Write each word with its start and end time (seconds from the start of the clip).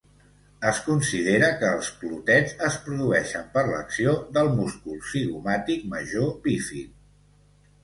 Es 0.69 0.77
considera 0.85 1.49
que 1.59 1.69
els 1.79 1.89
clotets 1.99 2.55
es 2.69 2.79
produeixen 2.87 3.45
per 3.59 3.65
l'acció 3.69 4.17
del 4.39 4.51
múscul 4.57 4.99
zigomàtic 5.13 5.87
major 5.95 6.35
bífid. 6.51 6.99